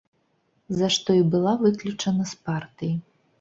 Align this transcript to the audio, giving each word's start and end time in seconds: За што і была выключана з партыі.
За 0.79 0.87
што 0.95 1.17
і 1.17 1.21
была 1.35 1.53
выключана 1.67 2.23
з 2.31 2.41
партыі. 2.49 2.91